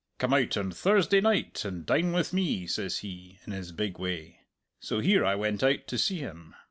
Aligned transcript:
'Come 0.17 0.33
out 0.33 0.57
on 0.57 0.71
Thursday 0.71 1.21
night, 1.21 1.63
and 1.63 1.85
dine 1.85 2.11
with 2.11 2.33
me,' 2.33 2.65
says 2.65 2.97
he, 3.05 3.37
in 3.45 3.53
his 3.53 3.71
big 3.71 3.99
way. 3.99 4.39
So 4.79 4.99
here 4.99 5.23
I 5.23 5.35
went 5.35 5.61
out 5.61 5.85
to 5.85 5.97
see 5.99 6.17
him. 6.17 6.55